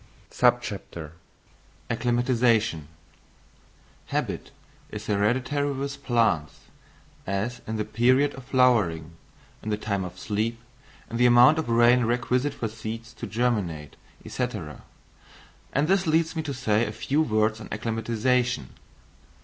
[1.91, 2.87] Acclimatisation.
[4.07, 4.49] Habit
[4.89, 6.61] is hereditary with plants,
[7.27, 9.11] as in the period of flowering,
[9.61, 10.59] in the time of sleep,
[11.11, 13.95] in the amount of rain requisite for seeds to germinate,
[14.27, 14.47] &c.,
[15.71, 18.69] and this leads me to say a few words on acclimatisation.